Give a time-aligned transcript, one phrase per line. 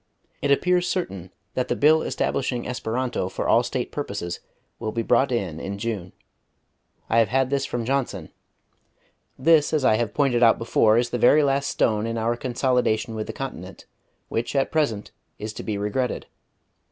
[0.41, 4.39] It appears certain that the Bill establishing Esperanto for all State purposes
[4.79, 6.11] will be brought in in June.
[7.07, 8.31] I have had this from Johnson.
[9.37, 13.13] This, as I have pointed out before, is the very last stone in our consolidation
[13.13, 13.85] with the continent,
[14.27, 16.25] which, at present, is to be regretted....